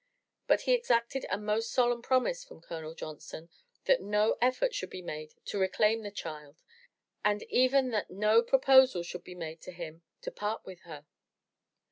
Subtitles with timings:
[0.47, 3.51] But he exacted a most solemn promise from Colonel Johnson
[3.85, 6.59] that no effort should be made to reclaim the child
[7.23, 11.05] and even that no proposal should be made to him to part with her.